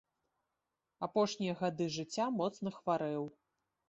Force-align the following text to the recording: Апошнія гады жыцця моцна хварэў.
Апошнія 1.07 1.53
гады 1.59 1.85
жыцця 1.97 2.25
моцна 2.39 2.73
хварэў. 2.79 3.29